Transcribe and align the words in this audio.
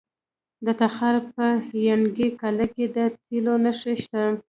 د 0.65 0.67
تخار 0.81 1.15
په 1.33 1.45
ینګي 1.87 2.29
قلعه 2.41 2.67
کې 2.73 2.85
د 2.95 2.97
تیلو 3.25 3.53
نښې 3.63 3.93
شته. 4.01 4.21